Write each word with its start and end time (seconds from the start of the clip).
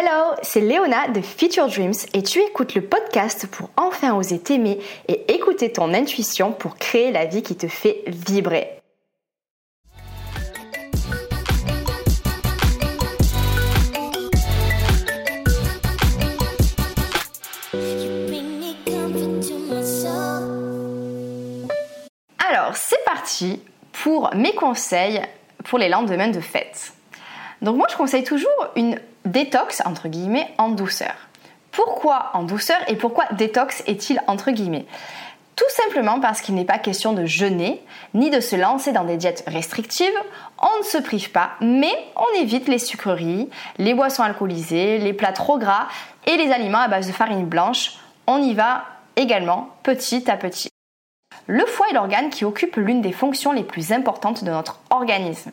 Hello, 0.00 0.36
c'est 0.42 0.60
Léona 0.60 1.08
de 1.08 1.20
Future 1.20 1.66
Dreams 1.66 1.92
et 2.14 2.22
tu 2.22 2.38
écoutes 2.38 2.76
le 2.76 2.82
podcast 2.82 3.48
pour 3.50 3.68
enfin 3.76 4.14
oser 4.14 4.38
t'aimer 4.38 4.78
et 5.08 5.34
écouter 5.34 5.72
ton 5.72 5.92
intuition 5.92 6.52
pour 6.52 6.76
créer 6.76 7.10
la 7.10 7.24
vie 7.24 7.42
qui 7.42 7.56
te 7.56 7.66
fait 7.66 8.04
vibrer. 8.06 8.80
Alors, 22.48 22.76
c'est 22.76 23.04
parti 23.04 23.60
pour 24.04 24.32
mes 24.36 24.54
conseils 24.54 25.20
pour 25.64 25.80
les 25.80 25.88
lendemains 25.88 26.28
de 26.28 26.40
fête. 26.40 26.92
Donc 27.62 27.76
moi, 27.76 27.86
je 27.90 27.96
conseille 27.96 28.24
toujours 28.24 28.68
une 28.76 28.98
détox, 29.24 29.82
entre 29.84 30.08
guillemets, 30.08 30.48
en 30.58 30.68
douceur. 30.68 31.14
Pourquoi 31.72 32.30
en 32.34 32.42
douceur 32.42 32.78
et 32.88 32.96
pourquoi 32.96 33.24
détox 33.32 33.82
est-il 33.86 34.20
entre 34.26 34.50
guillemets? 34.50 34.86
Tout 35.54 35.64
simplement 35.70 36.20
parce 36.20 36.40
qu'il 36.40 36.54
n'est 36.54 36.64
pas 36.64 36.78
question 36.78 37.12
de 37.12 37.24
jeûner, 37.24 37.82
ni 38.14 38.30
de 38.30 38.38
se 38.38 38.54
lancer 38.54 38.92
dans 38.92 39.02
des 39.04 39.16
diètes 39.16 39.42
restrictives. 39.48 40.06
On 40.60 40.78
ne 40.78 40.84
se 40.84 40.98
prive 40.98 41.32
pas, 41.32 41.50
mais 41.60 41.92
on 42.14 42.40
évite 42.40 42.68
les 42.68 42.78
sucreries, 42.78 43.50
les 43.76 43.94
boissons 43.94 44.22
alcoolisées, 44.22 44.98
les 44.98 45.12
plats 45.12 45.32
trop 45.32 45.58
gras 45.58 45.88
et 46.26 46.36
les 46.36 46.52
aliments 46.52 46.78
à 46.78 46.86
base 46.86 47.08
de 47.08 47.12
farine 47.12 47.44
blanche. 47.44 47.94
On 48.28 48.40
y 48.40 48.54
va 48.54 48.84
également 49.16 49.70
petit 49.82 50.30
à 50.30 50.36
petit. 50.36 50.68
Le 51.50 51.64
foie 51.64 51.86
est 51.90 51.94
l'organe 51.94 52.28
qui 52.28 52.44
occupe 52.44 52.76
l'une 52.76 53.00
des 53.00 53.12
fonctions 53.12 53.52
les 53.52 53.62
plus 53.62 53.90
importantes 53.90 54.44
de 54.44 54.50
notre 54.50 54.80
organisme. 54.90 55.50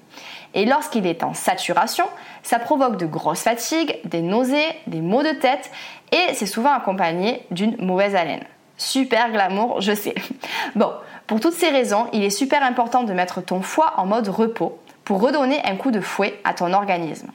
Et 0.54 0.66
lorsqu'il 0.66 1.08
est 1.08 1.23
en 1.23 1.34
saturation, 1.34 2.04
ça 2.44 2.59
provoque 2.59 2.98
de 2.98 3.05
grosses 3.05 3.44
fatigues, 3.44 3.98
des 4.04 4.21
nausées, 4.21 4.68
des 4.88 4.99
maux 4.99 5.23
de 5.23 5.31
tête 5.31 5.71
et 6.12 6.34
c'est 6.34 6.48
souvent 6.48 6.73
accompagné 6.73 7.45
d'une 7.49 7.77
mauvaise 7.77 8.13
haleine. 8.13 8.43
Super 8.77 9.32
glamour, 9.32 9.79
je 9.79 9.93
sais. 9.93 10.15
Bon, 10.76 10.91
pour 11.27 11.40
toutes 11.40 11.54
ces 11.54 11.70
raisons, 11.70 12.07
il 12.12 12.26
est 12.26 12.30
super 12.30 12.62
important 12.62 13.04
de 13.04 13.13
mettre 13.13 13.41
ton 13.41 13.62
foie 13.62 13.93
en 13.96 14.05
mode 14.05 14.27
repos 14.27 14.77
pour 15.05 15.21
redonner 15.21 15.62
un 15.63 15.77
coup 15.77 15.91
de 15.91 16.02
fouet 16.02 16.37
à 16.43 16.54
ton 16.54 16.74
organisme. 16.74 17.32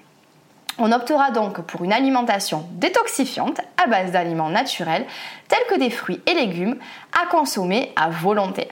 On 0.83 0.93
optera 0.93 1.31
donc 1.31 1.61
pour 1.61 1.85
une 1.85 1.93
alimentation 1.93 2.67
détoxifiante 2.73 3.61
à 3.77 3.87
base 3.87 4.13
d'aliments 4.13 4.49
naturels 4.49 5.05
tels 5.49 5.67
que 5.69 5.79
des 5.79 5.91
fruits 5.91 6.23
et 6.27 6.33
légumes 6.33 6.77
à 7.23 7.27
consommer 7.27 7.93
à 7.97 8.09
volonté. 8.09 8.67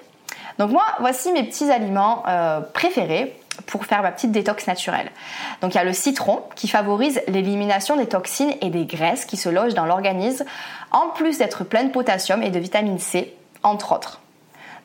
Donc 0.59 0.71
moi, 0.71 0.85
voici 1.01 1.31
mes 1.33 1.45
petits 1.45 1.71
aliments 1.71 2.23
euh, 2.27 2.61
préférés 2.61 3.37
pour 3.67 3.85
faire 3.85 4.01
ma 4.01 4.11
petite 4.11 4.33
détox 4.33 4.67
naturelle. 4.67 5.11
Donc 5.61 5.75
il 5.75 5.77
y 5.77 5.81
a 5.81 5.85
le 5.85 5.93
citron 5.93 6.43
qui 6.57 6.67
favorise 6.67 7.21
l'élimination 7.29 7.97
des 7.97 8.07
toxines 8.07 8.55
et 8.63 8.71
des 8.71 8.87
graisses 8.87 9.27
qui 9.27 9.37
se 9.37 9.51
logent 9.51 9.75
dans 9.75 9.85
l'organisme, 9.85 10.47
en 10.93 11.11
plus 11.11 11.37
d'être 11.37 11.63
plein 11.63 11.85
de 11.85 11.91
potassium 11.91 12.43
et 12.43 12.49
de 12.49 12.59
vitamine 12.59 12.99
C, 12.99 13.35
entre 13.63 13.93
autres. 13.93 14.21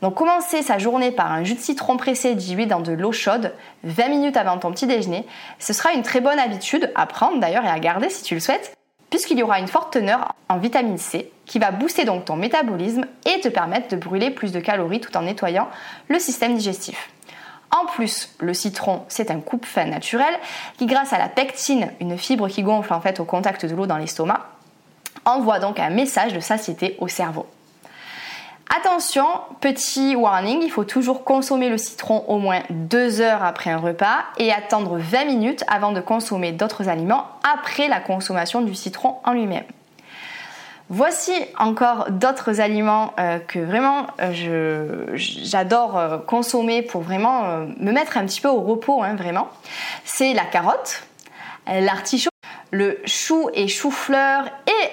Donc 0.03 0.15
commencer 0.15 0.61
sa 0.63 0.79
journée 0.79 1.11
par 1.11 1.31
un 1.31 1.45
jus 1.45 1.53
de 1.53 1.61
citron 1.61 1.95
pressé 1.95 2.35
dilué 2.35 2.65
dans 2.65 2.81
de 2.81 2.91
l'eau 2.91 3.13
chaude 3.13 3.53
20 3.85 4.09
minutes 4.09 4.35
avant 4.35 4.57
ton 4.57 4.69
petit 4.73 4.85
déjeuner, 4.85 5.25
ce 5.59 5.71
sera 5.71 5.93
une 5.93 6.03
très 6.03 6.19
bonne 6.19 6.39
habitude 6.39 6.91
à 6.93 7.05
prendre 7.05 7.39
d'ailleurs 7.39 7.63
et 7.63 7.69
à 7.69 7.79
garder 7.79 8.09
si 8.09 8.21
tu 8.21 8.33
le 8.33 8.41
souhaites, 8.41 8.75
puisqu'il 9.09 9.39
y 9.39 9.43
aura 9.43 9.59
une 9.59 9.69
forte 9.69 9.93
teneur 9.93 10.33
en 10.49 10.57
vitamine 10.57 10.97
C 10.97 11.31
qui 11.45 11.57
va 11.57 11.71
booster 11.71 12.03
donc 12.03 12.25
ton 12.25 12.35
métabolisme 12.35 13.05
et 13.25 13.39
te 13.39 13.47
permettre 13.47 13.87
de 13.87 13.95
brûler 13.95 14.29
plus 14.29 14.51
de 14.51 14.59
calories 14.59 14.99
tout 14.99 15.15
en 15.15 15.21
nettoyant 15.21 15.69
le 16.09 16.19
système 16.19 16.57
digestif. 16.57 17.09
En 17.71 17.85
plus, 17.85 18.35
le 18.39 18.53
citron, 18.53 19.05
c'est 19.07 19.31
un 19.31 19.39
coupe-faim 19.39 19.85
naturel 19.85 20.35
qui, 20.77 20.85
grâce 20.85 21.13
à 21.13 21.17
la 21.17 21.29
pectine, 21.29 21.93
une 22.01 22.17
fibre 22.17 22.49
qui 22.49 22.63
gonfle 22.63 22.93
en 22.93 22.99
fait 22.99 23.21
au 23.21 23.25
contact 23.25 23.65
de 23.65 23.73
l'eau 23.73 23.87
dans 23.87 23.97
l'estomac, 23.97 24.49
envoie 25.23 25.59
donc 25.59 25.79
un 25.79 25.91
message 25.91 26.33
de 26.33 26.41
satiété 26.41 26.97
au 26.99 27.07
cerveau. 27.07 27.45
Attention, 28.69 29.25
petit 29.61 30.15
warning, 30.15 30.61
il 30.63 30.71
faut 30.71 30.83
toujours 30.83 31.23
consommer 31.23 31.69
le 31.69 31.77
citron 31.77 32.23
au 32.27 32.39
moins 32.39 32.61
2 32.69 33.21
heures 33.21 33.43
après 33.43 33.69
un 33.69 33.77
repas 33.77 34.23
et 34.37 34.51
attendre 34.51 34.97
20 34.97 35.25
minutes 35.25 35.63
avant 35.67 35.91
de 35.91 36.01
consommer 36.01 36.51
d'autres 36.51 36.89
aliments 36.89 37.27
après 37.43 37.87
la 37.87 37.99
consommation 37.99 38.61
du 38.61 38.73
citron 38.73 39.17
en 39.25 39.33
lui-même. 39.33 39.65
Voici 40.89 41.33
encore 41.57 42.11
d'autres 42.11 42.61
aliments 42.61 43.13
euh, 43.19 43.39
que 43.39 43.59
vraiment 43.59 44.07
euh, 44.21 45.07
j'adore 45.15 45.97
euh, 45.97 46.17
consommer 46.17 46.81
pour 46.81 47.01
vraiment 47.01 47.65
me 47.79 47.91
mettre 47.91 48.17
un 48.17 48.25
petit 48.25 48.41
peu 48.41 48.49
au 48.49 48.61
repos, 48.61 49.01
hein, 49.01 49.15
vraiment. 49.15 49.49
C'est 50.03 50.33
la 50.33 50.45
carotte, 50.45 51.03
l'artichaut, 51.67 52.29
le 52.71 52.99
chou 53.05 53.49
et 53.53 53.67
chou-fleur 53.67 54.45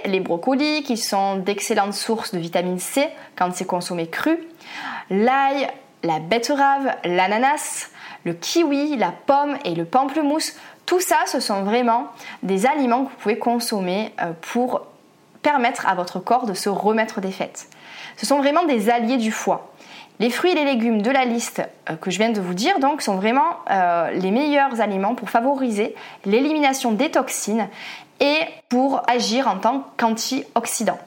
les 0.04 0.20
brocolis 0.20 0.82
qui 0.82 0.96
sont 0.96 1.36
d'excellentes 1.36 1.94
sources 1.94 2.34
de 2.34 2.38
vitamine 2.38 2.78
C 2.78 3.08
quand 3.36 3.54
c'est 3.54 3.66
consommé 3.66 4.08
cru, 4.08 4.38
l'ail, 5.10 5.68
la 6.02 6.18
betterave, 6.18 6.94
l'ananas, 7.04 7.90
le 8.24 8.34
kiwi, 8.34 8.96
la 8.96 9.12
pomme 9.12 9.56
et 9.64 9.74
le 9.74 9.84
pamplemousse. 9.84 10.54
Tout 10.86 11.00
ça, 11.00 11.18
ce 11.26 11.40
sont 11.40 11.62
vraiment 11.62 12.08
des 12.42 12.66
aliments 12.66 13.04
que 13.04 13.10
vous 13.10 13.16
pouvez 13.18 13.38
consommer 13.38 14.12
euh, 14.20 14.32
pour 14.40 14.86
permettre 15.42 15.86
à 15.86 15.94
votre 15.94 16.20
corps 16.20 16.46
de 16.46 16.54
se 16.54 16.68
remettre 16.68 17.20
des 17.20 17.30
fêtes. 17.30 17.68
Ce 18.16 18.26
sont 18.26 18.38
vraiment 18.38 18.64
des 18.64 18.90
alliés 18.90 19.16
du 19.16 19.32
foie. 19.32 19.72
Les 20.20 20.28
fruits 20.28 20.50
et 20.50 20.54
les 20.54 20.66
légumes 20.66 21.00
de 21.00 21.10
la 21.10 21.24
liste 21.24 21.62
euh, 21.88 21.96
que 21.96 22.10
je 22.10 22.18
viens 22.18 22.28
de 22.28 22.42
vous 22.42 22.52
dire 22.52 22.74
sont 22.98 23.16
vraiment 23.16 23.56
euh, 23.70 24.10
les 24.10 24.30
meilleurs 24.30 24.82
aliments 24.82 25.14
pour 25.14 25.30
favoriser 25.30 25.94
l'élimination 26.26 26.92
des 26.92 27.10
toxines 27.10 27.68
et 28.20 28.40
pour 28.68 29.02
agir 29.08 29.48
en 29.48 29.56
tant 29.56 29.86
qu'antioxydant. 29.96 30.98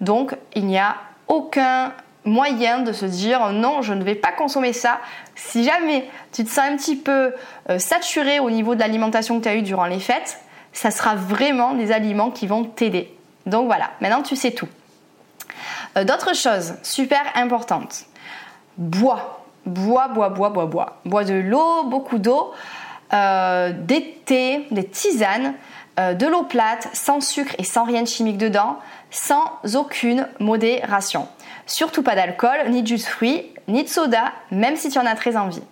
Donc 0.00 0.34
il 0.56 0.66
n'y 0.66 0.76
a 0.76 0.96
aucun 1.28 1.92
moyen 2.24 2.80
de 2.80 2.92
se 2.92 3.06
dire 3.06 3.52
non, 3.52 3.80
je 3.80 3.94
ne 3.94 4.02
vais 4.02 4.16
pas 4.16 4.32
consommer 4.32 4.72
ça. 4.72 4.98
Si 5.36 5.62
jamais 5.62 6.10
tu 6.32 6.42
te 6.42 6.50
sens 6.50 6.68
un 6.68 6.76
petit 6.76 6.96
peu 6.96 7.32
euh, 7.70 7.78
saturé 7.78 8.40
au 8.40 8.50
niveau 8.50 8.74
de 8.74 8.80
l'alimentation 8.80 9.38
que 9.38 9.44
tu 9.44 9.48
as 9.48 9.54
eue 9.54 9.62
durant 9.62 9.86
les 9.86 10.00
fêtes, 10.00 10.40
ça 10.72 10.90
sera 10.90 11.14
vraiment 11.14 11.74
des 11.74 11.92
aliments 11.92 12.32
qui 12.32 12.48
vont 12.48 12.64
t'aider. 12.64 13.16
Donc 13.46 13.66
voilà, 13.66 13.90
maintenant 14.00 14.22
tu 14.22 14.34
sais 14.34 14.50
tout. 14.50 14.68
D'autres 15.96 16.34
choses 16.34 16.74
super 16.82 17.22
importantes 17.34 18.07
bois. 18.78 19.42
Bois, 19.66 20.08
bois, 20.08 20.30
bois, 20.30 20.48
bois, 20.48 20.66
bois. 20.66 20.96
Bois 21.04 21.24
de 21.24 21.34
l'eau, 21.34 21.84
beaucoup 21.84 22.18
d'eau, 22.18 22.52
euh, 23.12 23.72
des 23.72 24.18
thés, 24.24 24.66
des 24.70 24.84
tisanes, 24.84 25.54
euh, 26.00 26.14
de 26.14 26.26
l'eau 26.26 26.44
plate, 26.44 26.88
sans 26.94 27.20
sucre 27.20 27.54
et 27.58 27.64
sans 27.64 27.84
rien 27.84 28.02
de 28.02 28.08
chimique 28.08 28.38
dedans, 28.38 28.78
sans 29.10 29.44
aucune 29.74 30.26
modération. 30.38 31.28
Surtout 31.66 32.02
pas 32.02 32.14
d'alcool, 32.14 32.56
ni 32.68 32.82
de 32.82 32.86
jus 32.86 32.96
de 32.96 33.02
fruits, 33.02 33.52
ni 33.66 33.84
de 33.84 33.88
soda, 33.88 34.32
même 34.50 34.76
si 34.76 34.88
tu 34.88 34.98
en 34.98 35.04
as 35.04 35.14
très 35.16 35.36
envie. 35.36 35.62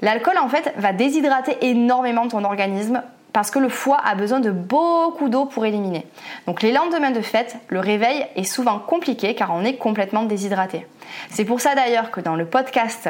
L'alcool 0.00 0.38
en 0.38 0.48
fait 0.48 0.72
va 0.76 0.92
déshydrater 0.92 1.58
énormément 1.60 2.26
ton 2.28 2.44
organisme 2.44 3.02
parce 3.32 3.50
que 3.50 3.58
le 3.58 3.68
foie 3.68 3.98
a 4.04 4.14
besoin 4.14 4.40
de 4.40 4.50
beaucoup 4.50 5.28
d'eau 5.28 5.44
pour 5.44 5.66
éliminer. 5.66 6.06
Donc 6.46 6.62
les 6.62 6.72
lendemains 6.72 7.10
de 7.10 7.20
fête, 7.20 7.56
le 7.68 7.80
réveil 7.80 8.26
est 8.36 8.44
souvent 8.44 8.78
compliqué 8.78 9.34
car 9.34 9.52
on 9.52 9.64
est 9.64 9.76
complètement 9.76 10.24
déshydraté. 10.24 10.86
C'est 11.30 11.44
pour 11.44 11.60
ça 11.60 11.74
d'ailleurs 11.74 12.10
que 12.10 12.20
dans 12.20 12.36
le 12.36 12.46
podcast 12.46 13.08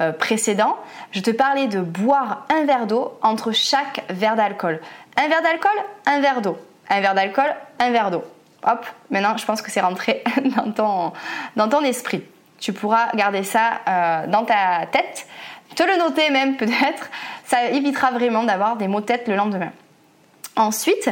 euh, 0.00 0.12
précédent, 0.12 0.76
je 1.12 1.20
te 1.20 1.30
parlais 1.30 1.66
de 1.66 1.80
boire 1.80 2.46
un 2.50 2.64
verre 2.64 2.86
d'eau 2.86 3.18
entre 3.22 3.52
chaque 3.52 4.04
verre 4.10 4.36
d'alcool. 4.36 4.80
Un 5.16 5.28
verre 5.28 5.42
d'alcool, 5.42 5.70
un 6.06 6.20
verre 6.20 6.40
d'eau. 6.40 6.58
Un 6.88 7.00
verre 7.00 7.14
d'alcool, 7.14 7.54
un 7.78 7.90
verre 7.90 8.10
d'eau. 8.10 8.24
Hop, 8.66 8.84
maintenant 9.10 9.36
je 9.36 9.46
pense 9.46 9.62
que 9.62 9.70
c'est 9.70 9.80
rentré 9.80 10.22
dans 10.56 10.70
ton, 10.72 11.12
dans 11.56 11.68
ton 11.68 11.82
esprit. 11.82 12.22
Tu 12.58 12.72
pourras 12.74 13.10
garder 13.14 13.42
ça 13.42 13.80
euh, 13.88 14.26
dans 14.26 14.44
ta 14.44 14.86
tête 14.92 15.26
te 15.74 15.82
le 15.82 15.98
noter 15.98 16.30
même 16.30 16.56
peut-être, 16.56 17.10
ça 17.44 17.64
évitera 17.70 18.10
vraiment 18.10 18.44
d'avoir 18.44 18.76
des 18.76 18.88
maux 18.88 19.00
de 19.00 19.06
tête 19.06 19.28
le 19.28 19.36
lendemain. 19.36 19.72
Ensuite, 20.56 21.10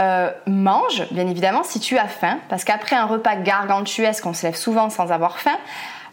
euh, 0.00 0.30
mange, 0.46 1.06
bien 1.10 1.26
évidemment, 1.26 1.62
si 1.62 1.80
tu 1.80 1.98
as 1.98 2.08
faim, 2.08 2.38
parce 2.48 2.64
qu'après 2.64 2.96
un 2.96 3.04
repas 3.04 3.36
gargantuesque, 3.36 4.24
on 4.24 4.32
se 4.32 4.46
lève 4.46 4.56
souvent 4.56 4.88
sans 4.90 5.12
avoir 5.12 5.38
faim. 5.38 5.58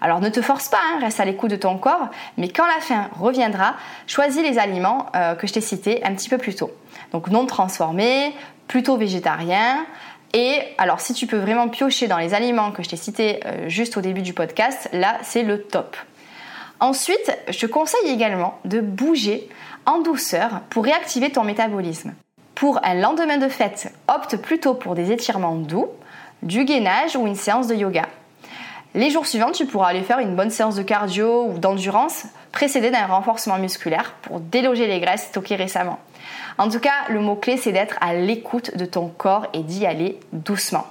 Alors 0.01 0.19
ne 0.19 0.30
te 0.30 0.42
force 0.42 0.69
pas, 0.69 0.78
hein, 0.78 1.00
reste 1.01 1.19
à 1.19 1.25
l'écoute 1.25 1.50
de 1.50 1.56
ton 1.56 1.78
corps, 1.78 2.10
mais 2.38 2.50
quand 2.50 2.68
la 2.68 2.80
faim 2.80 3.10
reviendra, 3.19 3.75
choisis 4.06 4.44
les 4.44 4.60
aliments 4.60 5.07
euh, 5.16 5.33
que 5.36 5.48
je 5.48 5.54
t'ai 5.54 5.62
cités 5.62 6.04
un 6.04 6.13
petit 6.13 6.30
peu 6.30 6.38
plus 6.38 6.56
tôt. 6.56 6.72
Donc 7.13 7.30
non 7.30 7.45
transformés, 7.45 8.36
plutôt 8.68 8.98
végétariens, 8.98 9.86
et 10.33 10.62
alors 10.78 11.00
si 11.00 11.13
tu 11.13 11.25
peux 11.25 11.38
vraiment 11.38 11.68
piocher 11.69 12.07
dans 12.07 12.18
les 12.18 12.33
aliments 12.33 12.72
que 12.72 12.83
je 12.83 12.90
t'ai 12.90 12.98
cités 12.98 13.40
euh, 13.45 13.69
juste 13.69 13.98
au 13.98 14.01
début 14.01 14.22
du 14.22 14.33
podcast, 14.33 14.90
là 14.92 15.18
c'est 15.24 15.44
le 15.44 15.63
top. 15.63 15.95
Ensuite, 16.79 17.35
je 17.50 17.65
conseille 17.65 18.09
également 18.09 18.59
de 18.65 18.81
bouger 18.81 19.50
en 19.85 20.00
douceur 20.00 20.62
pour 20.69 20.83
réactiver 20.83 21.31
ton 21.31 21.44
métabolisme. 21.44 22.13
Pour 22.53 22.79
un 22.83 22.94
lendemain 22.94 23.38
de 23.38 23.47
fête, 23.47 23.91
opte 24.07 24.38
plutôt 24.38 24.74
pour 24.74 24.95
des 24.95 25.12
étirements 25.12 25.56
doux, 25.56 25.88
du 26.44 26.65
gainage 26.65 27.15
ou 27.15 27.25
une 27.25 27.35
séance 27.35 27.68
de 27.68 27.75
yoga. 27.75 28.03
Les 28.94 29.09
jours 29.09 29.25
suivants, 29.25 29.51
tu 29.51 29.65
pourras 29.65 29.89
aller 29.89 30.01
faire 30.01 30.19
une 30.19 30.35
bonne 30.35 30.50
séance 30.50 30.75
de 30.75 30.83
cardio 30.83 31.45
ou 31.45 31.57
d'endurance 31.57 32.25
précédé 32.51 32.89
d'un 32.89 33.06
renforcement 33.06 33.57
musculaire 33.57 34.13
pour 34.21 34.39
déloger 34.39 34.88
les 34.88 35.00
graisses 35.00 35.27
stockées 35.27 35.56
récemment. 35.56 36.00
En 36.57 36.69
tout 36.69 36.80
cas, 36.80 37.06
le 37.09 37.19
mot-clé, 37.19 37.57
c'est 37.57 37.71
d'être 37.71 37.97
à 38.01 38.13
l'écoute 38.13 38.75
de 38.75 38.85
ton 38.85 39.07
corps 39.07 39.47
et 39.53 39.59
d'y 39.59 39.85
aller 39.85 40.19
doucement. 40.31 40.85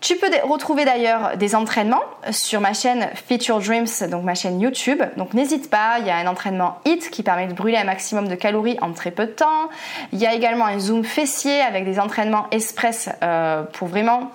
Tu 0.00 0.16
peux 0.16 0.28
retrouver 0.44 0.84
d'ailleurs 0.84 1.36
des 1.36 1.54
entraînements 1.54 2.02
sur 2.30 2.60
ma 2.60 2.74
chaîne 2.74 3.08
Feature 3.14 3.60
Dreams, 3.60 3.86
donc 4.10 4.24
ma 4.24 4.34
chaîne 4.34 4.60
YouTube. 4.60 5.02
Donc 5.16 5.32
n'hésite 5.32 5.70
pas, 5.70 5.98
il 6.00 6.06
y 6.06 6.10
a 6.10 6.16
un 6.16 6.26
entraînement 6.26 6.78
HIT 6.84 7.10
qui 7.10 7.22
permet 7.22 7.46
de 7.46 7.54
brûler 7.54 7.78
un 7.78 7.84
maximum 7.84 8.28
de 8.28 8.34
calories 8.34 8.76
en 8.82 8.92
très 8.92 9.10
peu 9.10 9.26
de 9.26 9.32
temps. 9.32 9.70
Il 10.12 10.18
y 10.18 10.26
a 10.26 10.34
également 10.34 10.66
un 10.66 10.78
zoom 10.78 11.02
fessier 11.02 11.60
avec 11.62 11.84
des 11.84 11.98
entraînements 11.98 12.46
express 12.50 13.08
euh, 13.22 13.62
pour 13.62 13.88
vraiment 13.88 14.30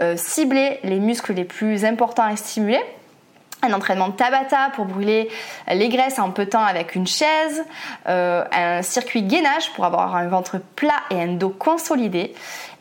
euh, 0.00 0.14
cibler 0.16 0.78
les 0.84 1.00
muscles 1.00 1.32
les 1.32 1.44
plus 1.44 1.84
importants 1.84 2.24
à 2.24 2.36
stimuler 2.36 2.80
un 3.62 3.72
entraînement 3.72 4.10
Tabata 4.10 4.70
pour 4.74 4.86
brûler 4.86 5.28
les 5.70 5.88
graisses 5.88 6.18
en 6.18 6.30
peu 6.30 6.46
de 6.46 6.50
temps 6.50 6.64
avec 6.64 6.94
une 6.94 7.06
chaise, 7.06 7.62
euh, 8.08 8.44
un 8.52 8.82
circuit 8.82 9.22
gainage 9.22 9.70
pour 9.74 9.84
avoir 9.84 10.16
un 10.16 10.28
ventre 10.28 10.58
plat 10.76 11.02
et 11.10 11.20
un 11.20 11.34
dos 11.34 11.50
consolidé, 11.50 12.34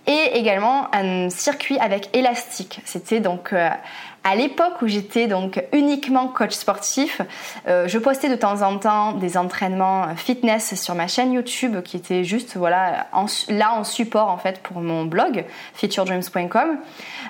et 0.09 0.37
également 0.37 0.93
un 0.93 1.29
circuit 1.29 1.77
avec 1.77 2.09
élastique. 2.13 2.81
C'était 2.83 3.19
donc 3.19 3.53
euh, 3.53 3.69
à 4.23 4.35
l'époque 4.35 4.81
où 4.81 4.87
j'étais 4.87 5.27
donc 5.27 5.63
uniquement 5.71 6.27
coach 6.27 6.51
sportif, 6.51 7.21
euh, 7.67 7.87
je 7.87 7.97
postais 7.97 8.27
de 8.27 8.35
temps 8.35 8.63
en 8.63 8.77
temps 8.77 9.13
des 9.13 9.37
entraînements 9.37 10.15
fitness 10.15 10.75
sur 10.75 10.95
ma 10.95 11.07
chaîne 11.07 11.31
YouTube 11.31 11.81
qui 11.83 11.95
était 11.95 12.23
juste 12.23 12.57
voilà 12.57 13.07
là 13.47 13.73
en 13.73 13.83
support 13.83 14.29
en 14.29 14.37
fait 14.37 14.59
pour 14.61 14.81
mon 14.81 15.05
blog 15.05 15.45
featuredreams.com. 15.75 16.79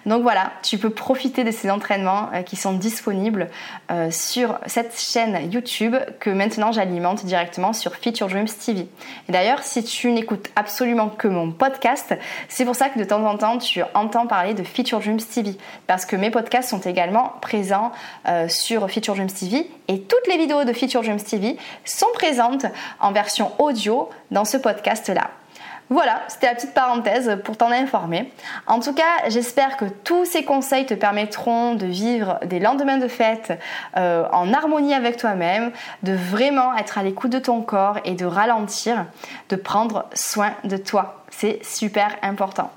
Donc 0.05 0.23
voilà, 0.23 0.51
tu 0.63 0.77
peux 0.77 0.89
profiter 0.89 1.43
de 1.43 1.51
ces 1.51 1.69
entraînements 1.69 2.29
euh, 2.33 2.41
qui 2.41 2.55
sont 2.55 2.73
disponibles 2.73 3.49
euh, 3.91 4.09
sur 4.11 4.57
cette 4.65 4.97
chaîne 4.97 5.51
YouTube 5.51 5.95
que 6.19 6.29
maintenant 6.29 6.71
j'alimente 6.71 7.25
directement 7.25 7.73
sur 7.73 7.95
Feature 7.95 8.27
Dreams 8.27 8.47
TV. 8.47 8.87
D'ailleurs, 9.27 9.63
si 9.63 9.83
tu 9.83 10.11
n'écoutes 10.11 10.49
absolument 10.55 11.09
que 11.09 11.27
mon 11.27 11.51
podcast, 11.51 12.17
c'est 12.47 12.65
pour 12.69 12.75
ça 12.75 12.89
que 12.89 12.99
de 12.99 13.03
temps 13.03 13.25
en 13.25 13.35
temps 13.35 13.57
tu 13.57 13.81
entends 13.95 14.27
parler 14.27 14.53
de 14.53 14.61
Feature 14.61 14.99
Dreams 14.99 15.17
TV 15.17 15.57
parce 15.87 16.05
que 16.05 16.15
mes 16.15 16.29
podcasts 16.29 16.69
sont 16.69 16.81
également 16.81 17.33
présents 17.41 17.91
euh, 18.27 18.47
sur 18.47 18.87
Feature 18.91 19.15
Dreams 19.15 19.31
TV 19.31 19.67
et 19.87 20.01
toutes 20.01 20.27
les 20.27 20.37
vidéos 20.37 20.65
de 20.65 20.71
Feature 20.71 21.01
Dreams 21.01 21.19
TV 21.19 21.57
sont 21.83 22.05
présentes 22.13 22.67
en 22.99 23.11
version 23.11 23.51
audio 23.57 24.07
dans 24.29 24.45
ce 24.45 24.57
podcast-là. 24.57 25.31
Voilà, 25.89 26.21
c'était 26.27 26.45
la 26.45 26.53
petite 26.53 26.75
parenthèse 26.75 27.39
pour 27.43 27.57
t'en 27.57 27.71
informer. 27.71 28.31
En 28.67 28.79
tout 28.79 28.93
cas, 28.93 29.27
j'espère 29.27 29.75
que 29.75 29.85
tous 29.85 30.23
ces 30.23 30.43
conseils 30.43 30.85
te 30.85 30.93
permettront 30.93 31.73
de 31.73 31.87
vivre 31.87 32.39
des 32.45 32.59
lendemains 32.59 32.99
de 32.99 33.07
fête 33.07 33.59
euh, 33.97 34.27
en 34.31 34.53
harmonie 34.53 34.93
avec 34.93 35.17
toi-même, 35.17 35.71
de 36.03 36.13
vraiment 36.13 36.75
être 36.77 36.99
à 36.99 37.03
l'écoute 37.03 37.31
de 37.31 37.39
ton 37.39 37.61
corps 37.61 37.97
et 38.05 38.13
de 38.13 38.25
ralentir, 38.25 39.07
de 39.49 39.55
prendre 39.55 40.05
soin 40.13 40.51
de 40.63 40.77
toi. 40.77 41.23
C'est 41.31 41.59
super 41.65 42.15
important. 42.21 42.69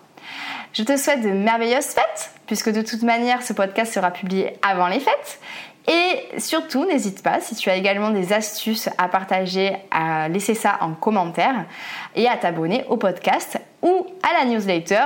Je 0.72 0.82
te 0.82 0.96
souhaite 0.96 1.22
de 1.22 1.30
merveilleuses 1.30 1.86
fêtes, 1.86 2.30
puisque 2.46 2.70
de 2.70 2.80
toute 2.80 3.02
manière, 3.02 3.42
ce 3.42 3.52
podcast 3.52 3.92
sera 3.92 4.10
publié 4.10 4.58
avant 4.62 4.88
les 4.88 5.00
fêtes. 5.00 5.40
Et 5.86 6.38
surtout, 6.38 6.86
n'hésite 6.86 7.22
pas, 7.22 7.40
si 7.40 7.54
tu 7.54 7.69
as 7.69 7.76
également 7.76 8.10
des 8.10 8.32
astuces 8.32 8.88
à 8.98 9.08
partager, 9.08 9.76
à 9.90 10.28
laisser 10.28 10.54
ça 10.54 10.78
en 10.80 10.94
commentaire 10.94 11.66
et 12.14 12.28
à 12.28 12.36
t'abonner 12.36 12.84
au 12.88 12.96
podcast 12.96 13.60
ou 13.82 14.06
à 14.22 14.38
la 14.38 14.50
newsletter. 14.50 15.04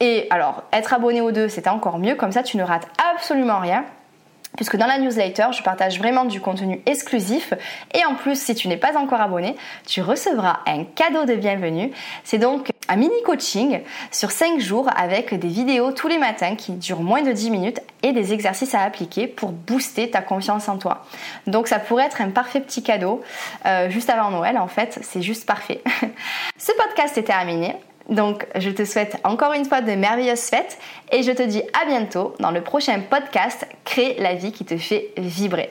Et 0.00 0.26
alors, 0.30 0.64
être 0.72 0.92
abonné 0.92 1.20
aux 1.20 1.30
deux, 1.30 1.48
c'est 1.48 1.68
encore 1.68 1.98
mieux, 1.98 2.16
comme 2.16 2.32
ça 2.32 2.42
tu 2.42 2.56
ne 2.56 2.62
rates 2.62 2.88
absolument 3.14 3.60
rien 3.60 3.84
puisque 4.56 4.76
dans 4.76 4.86
la 4.86 4.98
newsletter, 4.98 5.48
je 5.52 5.62
partage 5.62 5.98
vraiment 5.98 6.24
du 6.24 6.40
contenu 6.40 6.80
exclusif 6.86 7.54
et 7.94 8.04
en 8.04 8.14
plus, 8.14 8.40
si 8.40 8.54
tu 8.54 8.68
n'es 8.68 8.76
pas 8.76 8.96
encore 8.98 9.20
abonné, 9.20 9.56
tu 9.86 10.02
recevras 10.02 10.60
un 10.66 10.84
cadeau 10.84 11.24
de 11.24 11.34
bienvenue. 11.34 11.92
C'est 12.24 12.38
donc 12.38 12.70
un 12.88 12.96
mini 12.96 13.22
coaching 13.24 13.80
sur 14.10 14.30
5 14.30 14.58
jours 14.60 14.88
avec 14.96 15.34
des 15.34 15.48
vidéos 15.48 15.92
tous 15.92 16.08
les 16.08 16.18
matins 16.18 16.56
qui 16.56 16.72
durent 16.72 17.02
moins 17.02 17.22
de 17.22 17.32
10 17.32 17.50
minutes 17.50 17.80
et 18.02 18.12
des 18.12 18.32
exercices 18.32 18.74
à 18.74 18.82
appliquer 18.82 19.26
pour 19.26 19.52
booster 19.52 20.10
ta 20.10 20.22
confiance 20.22 20.68
en 20.68 20.78
toi. 20.78 21.06
Donc 21.46 21.68
ça 21.68 21.78
pourrait 21.78 22.06
être 22.06 22.20
un 22.20 22.30
parfait 22.30 22.60
petit 22.60 22.82
cadeau 22.82 23.22
euh, 23.66 23.90
juste 23.90 24.10
avant 24.10 24.30
Noël 24.30 24.58
en 24.58 24.68
fait, 24.68 24.98
c'est 25.02 25.22
juste 25.22 25.46
parfait. 25.46 25.82
Ce 26.58 26.72
podcast 26.72 27.16
est 27.16 27.24
terminé. 27.24 27.76
Donc, 28.10 28.46
je 28.56 28.70
te 28.70 28.84
souhaite 28.84 29.16
encore 29.24 29.52
une 29.52 29.64
fois 29.64 29.80
de 29.80 29.92
merveilleuses 29.92 30.40
fêtes 30.40 30.78
et 31.12 31.22
je 31.22 31.30
te 31.30 31.42
dis 31.42 31.62
à 31.80 31.86
bientôt 31.86 32.34
dans 32.40 32.50
le 32.50 32.60
prochain 32.60 33.00
podcast 33.00 33.66
Crée 33.84 34.16
la 34.18 34.34
vie 34.34 34.52
qui 34.52 34.64
te 34.64 34.76
fait 34.76 35.12
vibrer. 35.16 35.70